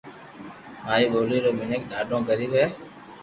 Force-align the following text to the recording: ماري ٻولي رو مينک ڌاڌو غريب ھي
ماري 0.85 1.05
ٻولي 1.11 1.37
رو 1.43 1.51
مينک 1.59 1.81
ڌاڌو 1.91 2.17
غريب 2.29 2.51
ھي 2.59 2.65